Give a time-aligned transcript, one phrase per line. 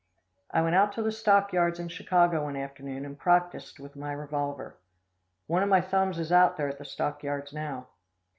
[0.49, 4.11] I went out to the stock yards in Chicago one afternoon and practiced with my
[4.13, 4.73] revolver.
[5.45, 7.85] One of my thumbs is out there at the stock yards now.